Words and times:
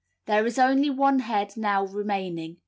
There 0.25 0.43
is 0.47 0.57
only 0.57 0.89
one 0.89 1.19
head 1.19 1.55
now 1.55 1.85
remaining." 1.85 2.57